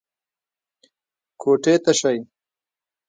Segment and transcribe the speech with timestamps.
[1.41, 2.17] کوټې ته شئ.